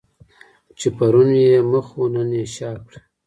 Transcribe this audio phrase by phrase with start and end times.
[0.79, 2.99] چې پرون یې مخ وو نن یې شا کړه.